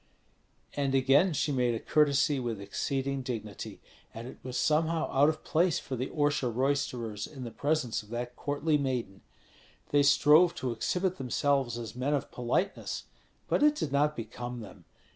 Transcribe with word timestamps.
And 0.73 0.95
again 0.95 1.31
she 1.33 1.51
made 1.51 1.75
a 1.75 1.79
courtesy 1.79 2.39
with 2.39 2.59
exceeding 2.59 3.21
dignity, 3.21 3.79
and 4.15 4.27
it 4.27 4.39
was 4.41 4.57
somehow 4.57 5.11
out 5.11 5.29
of 5.29 5.43
place 5.43 5.77
for 5.77 5.95
the 5.95 6.07
Orsha 6.09 6.49
roisterers 6.51 7.27
in 7.27 7.43
the 7.43 7.51
presence 7.51 8.01
of 8.01 8.09
that 8.09 8.35
courtly 8.35 8.79
maiden. 8.79 9.21
They 9.91 10.01
strove 10.01 10.55
to 10.55 10.71
exhibit 10.71 11.17
themselves 11.19 11.77
as 11.77 11.95
men 11.95 12.15
of 12.15 12.31
politeness, 12.31 13.03
but 13.47 13.61
it 13.61 13.75
did 13.75 13.91
not 13.91 14.15
become 14.15 14.61
them. 14.61 14.85